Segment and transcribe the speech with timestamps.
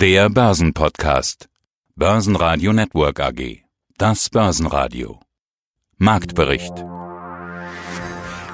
[0.00, 1.50] Der Börsenpodcast.
[1.94, 3.64] Börsenradio Network AG.
[3.98, 5.20] Das Börsenradio.
[5.98, 6.72] Marktbericht.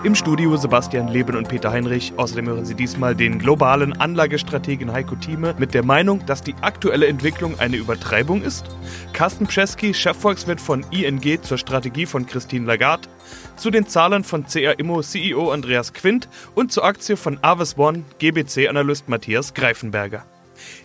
[0.02, 2.12] Im Studio Sebastian Leben und Peter Heinrich.
[2.16, 7.06] Außerdem hören Sie diesmal den globalen Anlagestrategen Heiko Thieme mit der Meinung, dass die aktuelle
[7.06, 8.64] Entwicklung eine Übertreibung ist.
[9.12, 13.08] Carsten Pschesky, Chefvolkswirt von ING zur Strategie von Christine Lagarde.
[13.54, 18.02] Zu den Zahlen von CA Immo CEO Andreas Quint und zur Aktie von Aves One
[18.18, 20.26] GBC-Analyst Matthias Greifenberger.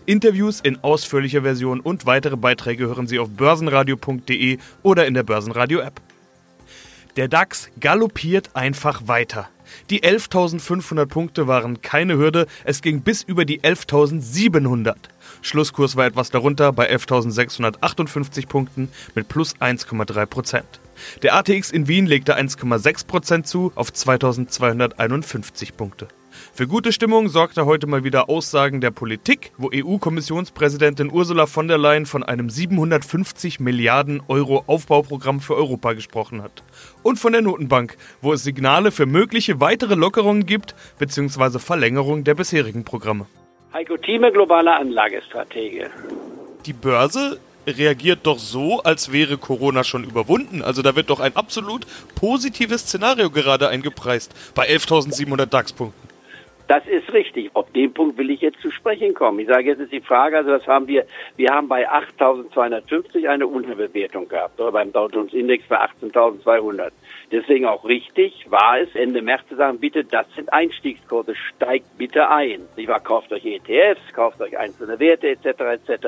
[0.05, 6.01] Interviews in ausführlicher Version und weitere Beiträge hören Sie auf börsenradio.de oder in der Börsenradio-App.
[7.17, 9.49] Der DAX galoppiert einfach weiter.
[9.89, 14.95] Die 11.500 Punkte waren keine Hürde, es ging bis über die 11.700.
[15.41, 20.79] Schlusskurs war etwas darunter bei 11.658 Punkten mit plus 1,3 Prozent.
[21.23, 26.07] Der ATX in Wien legte 1,6 Prozent zu auf 2.251 Punkte.
[26.53, 31.77] Für gute Stimmung sorgte heute mal wieder Aussagen der Politik, wo EU-Kommissionspräsidentin Ursula von der
[31.77, 36.63] Leyen von einem 750 Milliarden Euro Aufbauprogramm für Europa gesprochen hat.
[37.03, 41.59] Und von der Notenbank, wo es Signale für mögliche weitere Lockerungen gibt bzw.
[41.59, 43.27] Verlängerung der bisherigen Programme.
[43.73, 45.89] Heiko Thieme, globaler Anlagestratege.
[46.65, 50.61] Die Börse reagiert doch so, als wäre Corona schon überwunden.
[50.61, 56.00] Also da wird doch ein absolut positives Szenario gerade eingepreist bei 11.700 DAX-Punkten.
[56.71, 57.53] Das ist richtig.
[57.53, 59.39] Auf den Punkt will ich jetzt zu sprechen kommen.
[59.39, 61.05] Ich sage, jetzt ist die Frage, also das haben wir,
[61.35, 66.91] wir haben bei 8.250 eine Unterbewertung gehabt, oder beim Dow Jones Index bei 18.200.
[67.29, 72.29] Deswegen auch richtig war es, Ende März zu sagen, bitte, das sind Einstiegskurse, steigt bitte
[72.29, 72.61] ein.
[72.77, 75.47] Ich war, kauft euch ETFs, kauft euch einzelne Werte etc.
[75.89, 76.07] etc.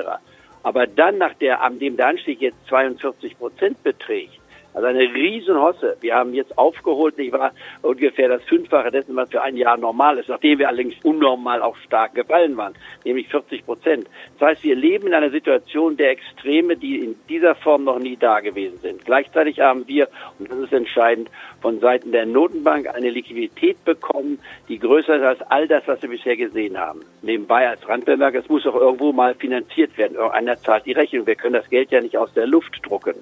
[0.64, 4.40] Aber dann, nach der, an dem der Anstieg jetzt 42 Prozent beträgt,
[4.74, 5.98] also eine Riesenhosse.
[6.02, 10.18] Wir haben jetzt aufgeholt, ich war ungefähr das Fünffache dessen, was für ein Jahr normal
[10.18, 12.74] ist, nachdem wir allerdings unnormal auch stark gefallen waren,
[13.06, 14.08] nämlich 40 Prozent.
[14.40, 18.18] Das heißt, wir leben in einer Situation der Extreme, die in dieser Form noch nie
[18.18, 19.06] da gewesen sind.
[19.06, 20.08] Gleichzeitig haben wir,
[20.40, 21.30] und das ist entscheidend,
[21.62, 26.10] von Seiten der Notenbank eine Liquidität bekommen, die größer ist als all das, was wir
[26.10, 27.02] bisher gesehen haben.
[27.22, 30.16] Nebenbei als Randbemerk, es muss auch irgendwo mal finanziert werden.
[30.16, 31.26] Irgendeiner zahlt die Rechnung.
[31.26, 33.16] Wir können das Geld ja nicht aus der Luft drucken.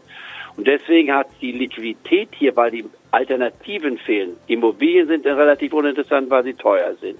[0.57, 4.37] Und deswegen hat die Liquidität hier, weil die Alternativen fehlen.
[4.47, 7.17] Immobilien sind relativ uninteressant, weil sie teuer sind.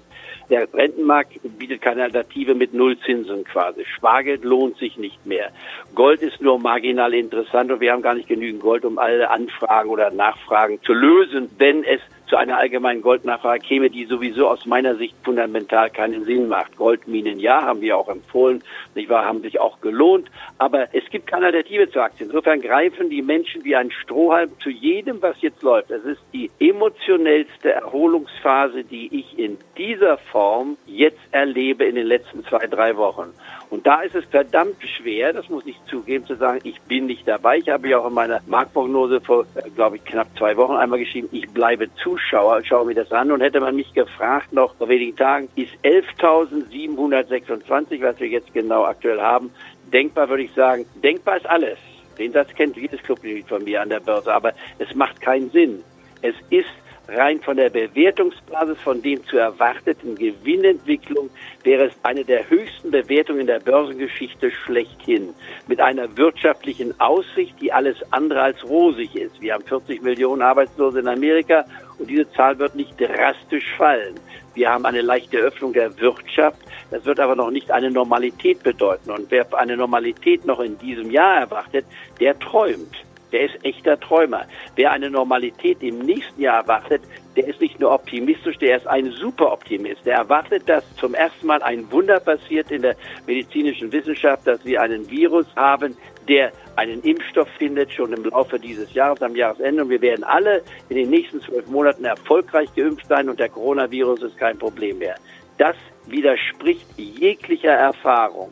[0.50, 3.84] Der Rentenmarkt bietet keine Alternative mit Nullzinsen quasi.
[3.84, 5.50] Spargeld lohnt sich nicht mehr.
[5.94, 9.88] Gold ist nur marginal interessant und wir haben gar nicht genügend Gold, um alle Anfragen
[9.88, 12.00] oder Nachfragen zu lösen, wenn es
[12.32, 16.78] zu einer allgemeinen Goldnachfrage käme, die sowieso aus meiner Sicht fundamental keinen Sinn macht.
[16.78, 21.26] Goldminen ja, haben wir auch empfohlen, nicht wahr, haben sich auch gelohnt, aber es gibt
[21.26, 22.24] keine Alternative zur Aktie.
[22.24, 25.90] Insofern greifen die Menschen wie ein Strohhalm zu jedem, was jetzt läuft.
[25.90, 32.46] Es ist die emotionellste Erholungsphase, die ich in dieser Form jetzt erlebe in den letzten
[32.46, 33.34] zwei, drei Wochen.
[33.72, 37.26] Und da ist es verdammt schwer, das muss ich zugeben, zu sagen, ich bin nicht
[37.26, 37.56] dabei.
[37.56, 40.98] Ich habe ja auch in meiner Marktprognose vor, äh, glaube ich, knapp zwei Wochen einmal
[40.98, 43.32] geschrieben, ich bleibe Zuschauer, schaue mir das an.
[43.32, 48.84] Und hätte man mich gefragt, noch vor wenigen Tagen, ist 11.726, was wir jetzt genau
[48.84, 49.50] aktuell haben,
[49.90, 51.78] denkbar, würde ich sagen, denkbar ist alles.
[52.18, 55.82] Den Satz kennt jedes Clubmitglied von mir an der Börse, aber es macht keinen Sinn.
[56.20, 56.68] Es ist
[57.08, 61.30] rein von der Bewertungsbasis von dem zu erwarteten Gewinnentwicklung
[61.64, 65.34] wäre es eine der höchsten Bewertungen der Börsengeschichte schlechthin.
[65.66, 69.40] Mit einer wirtschaftlichen Aussicht, die alles andere als rosig ist.
[69.40, 71.64] Wir haben 40 Millionen Arbeitslose in Amerika
[71.98, 74.14] und diese Zahl wird nicht drastisch fallen.
[74.54, 76.58] Wir haben eine leichte Öffnung der Wirtschaft.
[76.90, 79.10] Das wird aber noch nicht eine Normalität bedeuten.
[79.10, 81.86] Und wer eine Normalität noch in diesem Jahr erwartet,
[82.20, 84.46] der träumt der ist echter Träumer.
[84.76, 87.02] Wer eine Normalität im nächsten Jahr erwartet,
[87.36, 90.04] der ist nicht nur optimistisch, der ist ein Superoptimist.
[90.04, 94.80] Der erwartet, dass zum ersten Mal ein Wunder passiert in der medizinischen Wissenschaft, dass wir
[94.82, 95.96] einen Virus haben,
[96.28, 99.82] der einen Impfstoff findet, schon im Laufe dieses Jahres, am Jahresende.
[99.82, 104.22] Und wir werden alle in den nächsten zwölf Monaten erfolgreich geimpft sein und der Coronavirus
[104.22, 105.16] ist kein Problem mehr.
[105.58, 105.76] Das
[106.06, 108.50] widerspricht jeglicher Erfahrung.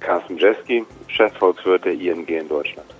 [0.00, 2.95] Carsten Jeski, Chefvolkswirt der ING in Deutschland.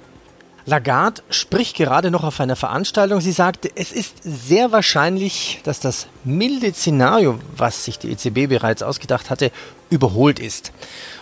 [0.68, 3.20] Lagarde spricht gerade noch auf einer Veranstaltung.
[3.20, 8.82] Sie sagte, es ist sehr wahrscheinlich, dass das milde Szenario, was sich die EZB bereits
[8.82, 9.52] ausgedacht hatte,
[9.90, 10.72] überholt ist.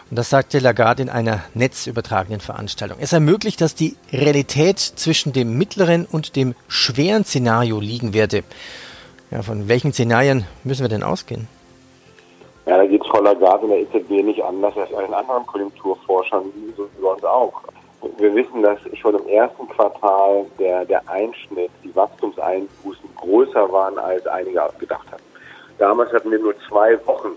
[0.08, 2.96] Und das sagte Lagarde in einer netzübertragenen Veranstaltung.
[3.00, 8.44] Es ermöglicht, dass die Realität zwischen dem mittleren und dem schweren Szenario liegen werde.
[9.30, 11.48] Ja, von welchen Szenarien müssen wir denn ausgehen?
[12.64, 16.44] Ja, da geht es Frau Lagarde in der EZB nicht anders als allen anderen Konjunkturforschern,
[16.78, 17.60] so wie uns auch
[18.18, 24.26] wir wissen, dass schon im ersten Quartal der, der Einschnitt, die Wachstumseinbußen größer waren, als
[24.26, 25.22] einige gedacht hatten.
[25.78, 27.36] Damals hatten wir nur zwei Wochen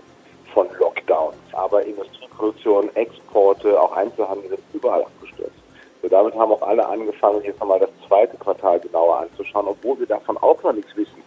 [0.52, 1.36] von Lockdowns.
[1.52, 5.58] Aber Industrieproduktion, Exporte, auch Einzelhandel sind überall abgestürzt.
[6.02, 10.06] So, damit haben auch alle angefangen, jetzt nochmal das zweite Quartal genauer anzuschauen, obwohl wir
[10.06, 11.22] davon auch noch nichts wissen.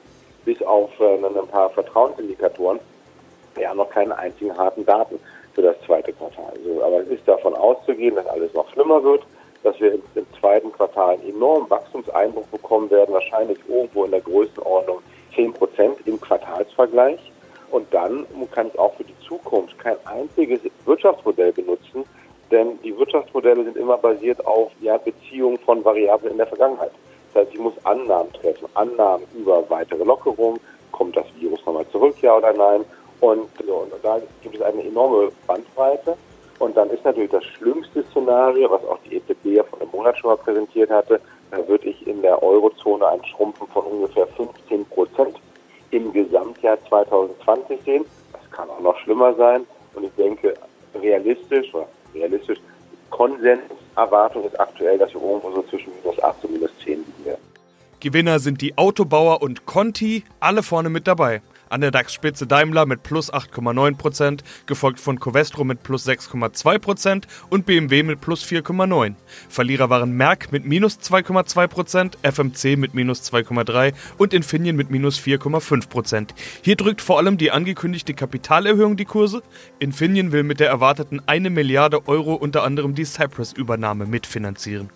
[0.46, 2.80] Bis auf äh, ein paar Vertrauensindikatoren.
[3.56, 5.20] Wir haben noch keine einzigen harten Daten
[5.54, 6.54] für das zweite Quartal.
[6.56, 9.24] Also, aber es ist davon auszugehen, dass alles noch schlimmer wird,
[9.64, 10.02] dass wir im,
[10.40, 15.00] zweiten Quartal einen enormen Wachstumseinbruch bekommen werden, wahrscheinlich irgendwo in der Größenordnung
[15.36, 17.20] 10 Prozent im Quartalsvergleich.
[17.70, 22.04] Und dann kann ich auch für die Zukunft kein einziges Wirtschaftsmodell benutzen,
[22.52, 26.92] denn die Wirtschaftsmodelle sind immer basiert auf ja, Beziehungen von Variablen in der Vergangenheit.
[27.34, 28.68] Das heißt, ich muss Annahmen treffen.
[28.74, 30.60] Annahmen über weitere Lockerungen.
[30.92, 32.84] Kommt das Virus nochmal zurück, ja oder nein?
[33.22, 36.18] Und, und da gibt es eine enorme Bandbreite.
[36.62, 40.16] Und dann ist natürlich das schlimmste Szenario, was auch die EZB ja vor einem Monat
[40.20, 41.20] schon mal präsentiert hatte,
[41.50, 45.42] da würde ich in der Eurozone ein Schrumpfen von ungefähr 15 Prozent
[45.90, 48.06] im Gesamtjahr 2020 sehen.
[48.32, 49.66] Das kann auch noch schlimmer sein.
[49.96, 50.54] Und ich denke,
[50.94, 52.60] realistisch, oder realistisch,
[53.10, 57.42] Konsenserwartung ist aktuell, dass wir irgendwo so zwischen minus 8 und minus 10 liegen werden.
[58.00, 61.42] Gewinner sind die Autobauer und Conti, alle vorne mit dabei.
[61.72, 68.04] An der DAX-Spitze Daimler mit plus 8,9%, gefolgt von Covestro mit plus 6,2% und BMW
[68.04, 69.16] mit plus 4,9%.
[69.48, 76.32] Verlierer waren Merck mit minus 2,2%, FMC mit minus 2,3% und Infineon mit minus 4,5%.
[76.62, 79.42] Hier drückt vor allem die angekündigte Kapitalerhöhung die Kurse.
[79.80, 84.90] Infineon will mit der erwarteten 1 Milliarde Euro unter anderem die Cypress-Übernahme mitfinanzieren.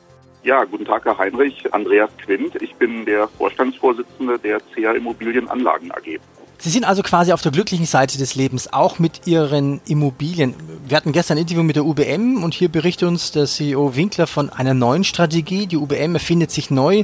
[0.43, 1.73] Ja, guten Tag, Herr Heinrich.
[1.73, 2.61] Andreas Quint.
[2.61, 6.19] Ich bin der Vorstandsvorsitzende der CA Immobilienanlagen AG.
[6.57, 10.55] Sie sind also quasi auf der glücklichen Seite des Lebens, auch mit Ihren Immobilien.
[10.87, 14.25] Wir hatten gestern ein Interview mit der UBM und hier berichtet uns der CEO Winkler
[14.25, 15.67] von einer neuen Strategie.
[15.67, 17.03] Die UBM erfindet sich neu.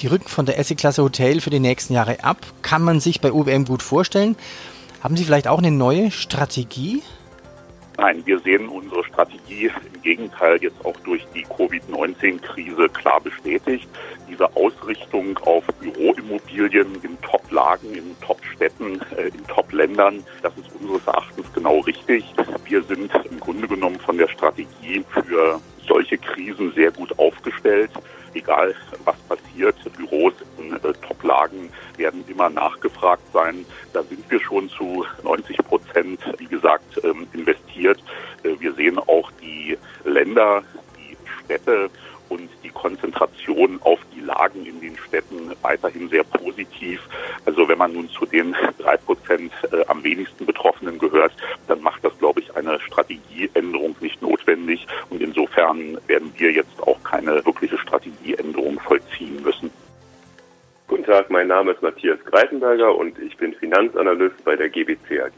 [0.00, 2.38] Die rücken von der Essie-Klasse Hotel für die nächsten Jahre ab.
[2.62, 4.36] Kann man sich bei UBM gut vorstellen.
[5.02, 7.02] Haben Sie vielleicht auch eine neue Strategie?
[8.00, 13.86] Nein, wir sehen unsere Strategie im Gegenteil jetzt auch durch die Covid-19-Krise klar bestätigt.
[14.26, 21.52] Diese Ausrichtung auf Büroimmobilien in Top-Lagen, in Top-Städten, äh, in Top-Ländern, das ist unseres Erachtens
[21.52, 22.24] genau richtig.
[22.64, 27.90] Wir sind im Grunde genommen von der Strategie für solche Krisen sehr gut aufgestellt.
[28.32, 33.66] Egal was passiert, Büros in äh, Top-Lagen werden immer nachgefragt sein.
[33.92, 37.98] Da sind wir schon zu 90 Prozent, wie gesagt, ähm, investiert.
[38.44, 40.62] Äh, wir sehen auch die Länder,
[40.96, 41.90] die Städte
[42.30, 47.00] und die Konzentration auf die Lagen in den Städten weiterhin sehr positiv.
[47.44, 51.32] Also wenn man nun zu den drei Prozent äh, am wenigsten Betroffenen gehört,
[51.66, 54.86] dann macht das, glaube ich, eine Strategieänderung nicht notwendig.
[55.10, 55.20] Und
[55.80, 59.70] insofern werden wir jetzt auch keine wirkliche Strategieänderung vollziehen müssen.
[60.86, 65.32] Guten Tag, mein Name ist Matthias Greitenberger und ich bin Finanzanalyst bei der GBC AG.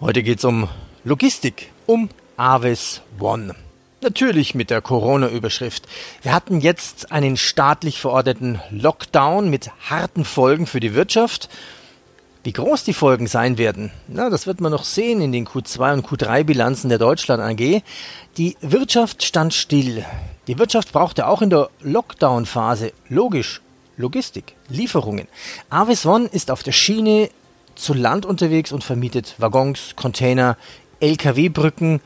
[0.00, 0.68] Heute geht es um
[1.04, 3.54] Logistik, um Avis One.
[4.02, 5.86] Natürlich mit der Corona-Überschrift.
[6.22, 11.50] Wir hatten jetzt einen staatlich verordneten Lockdown mit harten Folgen für die Wirtschaft.
[12.42, 15.92] Wie groß die Folgen sein werden, na, das wird man noch sehen in den Q2
[15.92, 17.82] und Q3-Bilanzen der Deutschland AG.
[18.38, 20.06] Die Wirtschaft stand still.
[20.46, 23.60] Die Wirtschaft brauchte auch in der Lockdown-Phase logisch
[23.98, 25.28] Logistik, Lieferungen.
[25.68, 27.28] Avis One ist auf der Schiene
[27.74, 30.56] zu Land unterwegs und vermietet Waggons, Container,
[31.00, 32.00] LKW-Brücken.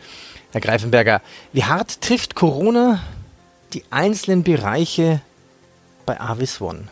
[0.50, 1.22] Herr Greifenberger,
[1.52, 2.98] wie hart trifft Corona
[3.72, 5.20] die einzelnen Bereiche
[6.06, 6.88] bei Avis One?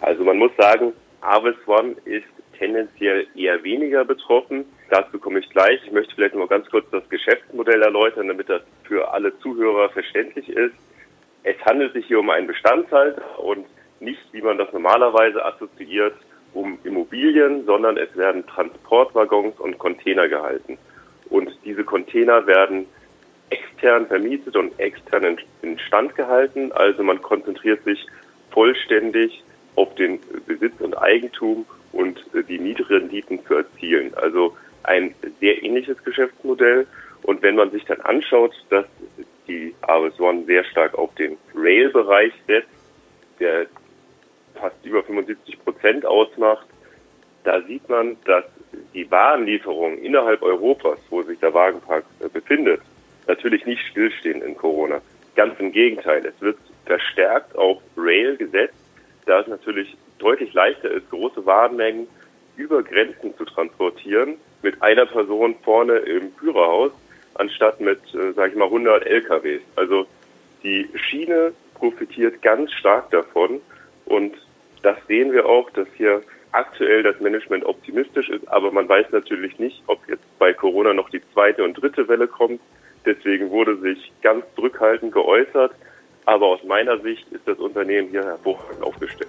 [0.00, 4.64] Also man muss sagen, Avis One ist tendenziell eher weniger betroffen.
[4.90, 5.80] Dazu komme ich gleich.
[5.84, 10.48] Ich möchte vielleicht noch ganz kurz das Geschäftsmodell erläutern, damit das für alle Zuhörer verständlich
[10.48, 10.74] ist.
[11.42, 13.66] Es handelt sich hier um einen Bestandshalter und
[14.00, 16.14] nicht, wie man das normalerweise assoziiert,
[16.52, 20.78] um Immobilien, sondern es werden Transportwaggons und Container gehalten.
[21.30, 22.86] Und diese Container werden
[23.50, 26.72] extern vermietet und extern instand gehalten.
[26.72, 28.06] Also man konzentriert sich
[28.50, 29.42] vollständig
[29.74, 34.12] auf den Besitz und Eigentum und die Mietrenditen zu erzielen.
[34.14, 36.86] Also ein sehr ähnliches Geschäftsmodell.
[37.22, 38.84] Und wenn man sich dann anschaut, dass
[39.48, 42.68] die Avis One sehr stark auf den Rail-Bereich setzt,
[43.40, 43.66] der
[44.54, 46.66] fast über 75 Prozent ausmacht,
[47.44, 48.44] da sieht man, dass
[48.94, 52.80] die Warenlieferungen innerhalb Europas, wo sich der Wagenpark äh, befindet,
[53.26, 55.00] natürlich nicht stillstehen in Corona.
[55.34, 58.74] Ganz im Gegenteil, es wird verstärkt auf Rail gesetzt,
[59.26, 62.06] da es natürlich deutlich leichter ist, große Warenmengen
[62.56, 66.92] über Grenzen zu transportieren mit einer Person vorne im Führerhaus,
[67.34, 69.62] anstatt mit, äh, sage ich mal, 100 LKWs.
[69.76, 70.06] Also
[70.62, 73.60] die Schiene profitiert ganz stark davon
[74.06, 74.34] und
[74.82, 79.58] das sehen wir auch, dass hier aktuell das Management optimistisch ist, aber man weiß natürlich
[79.58, 82.60] nicht, ob jetzt bei Corona noch die zweite und dritte Welle kommt.
[83.04, 85.72] Deswegen wurde sich ganz zurückhaltend geäußert.
[86.26, 89.28] Aber aus meiner Sicht ist das Unternehmen hier hervorragend aufgestellt.